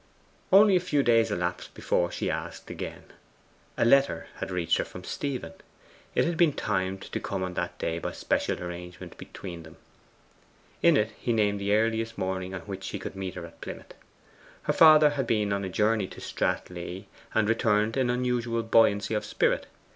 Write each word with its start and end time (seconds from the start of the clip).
Only 0.51 0.75
a 0.75 0.79
few 0.79 1.03
days 1.03 1.29
elapsed 1.29 1.75
before 1.75 2.11
she 2.11 2.31
asked 2.31 2.71
again. 2.71 3.03
A 3.77 3.85
letter 3.85 4.25
had 4.37 4.49
reached 4.49 4.79
her 4.79 4.83
from 4.83 5.03
Stephen. 5.03 5.53
It 6.15 6.25
had 6.25 6.37
been 6.37 6.53
timed 6.53 7.03
to 7.03 7.19
come 7.19 7.43
on 7.43 7.53
that 7.53 7.77
day 7.77 7.99
by 7.99 8.11
special 8.13 8.63
arrangement 8.63 9.15
between 9.19 9.61
them. 9.61 9.77
In 10.81 10.97
it 10.97 11.11
he 11.19 11.31
named 11.31 11.61
the 11.61 11.75
earliest 11.75 12.17
morning 12.17 12.55
on 12.55 12.61
which 12.61 12.89
he 12.89 12.97
could 12.97 13.15
meet 13.15 13.35
her 13.35 13.45
at 13.45 13.61
Plymouth. 13.61 13.93
Her 14.63 14.73
father 14.73 15.11
had 15.11 15.27
been 15.27 15.53
on 15.53 15.63
a 15.63 15.69
journey 15.69 16.07
to 16.07 16.19
Stratleigh, 16.19 17.03
and 17.35 17.47
returned 17.47 17.95
in 17.95 18.09
unusual 18.09 18.63
buoyancy 18.63 19.13
of 19.13 19.23
spirit. 19.23 19.67